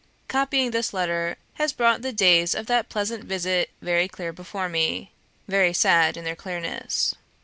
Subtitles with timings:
[0.27, 5.11] Copying this letter has brought the days of that pleasant visit very clear before me,
[5.47, 7.13] very sad in their clearness.